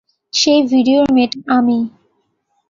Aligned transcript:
সেই 0.33 0.59
ভিডিওর 0.71 1.07
মেয়েটা 1.15 1.39
আমিই। 1.57 1.83